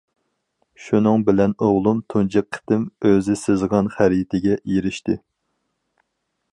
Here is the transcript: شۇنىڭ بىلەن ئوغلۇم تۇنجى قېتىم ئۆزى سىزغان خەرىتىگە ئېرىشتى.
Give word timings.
شۇنىڭ 0.85 1.25
بىلەن 1.27 1.53
ئوغلۇم 1.67 2.01
تۇنجى 2.13 2.43
قېتىم 2.55 2.87
ئۆزى 3.09 3.37
سىزغان 3.43 3.93
خەرىتىگە 3.97 4.59
ئېرىشتى. 4.63 5.21